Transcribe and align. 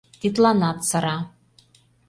Тидланат 0.19 0.79
сыра. 0.89 1.17